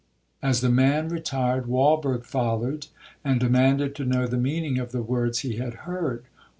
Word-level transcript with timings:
As 0.41 0.61
the 0.61 0.71
man 0.71 1.09
retired, 1.09 1.67
Walberg 1.67 2.23
followed, 2.25 2.87
and 3.23 3.39
demanded 3.39 3.93
to 3.97 4.03
know 4.03 4.25
the 4.25 4.35
meaning 4.35 4.79
of 4.79 4.91
the 4.91 5.03
words 5.03 5.41
he 5.41 5.57
had 5.57 5.75
heard. 5.85 6.25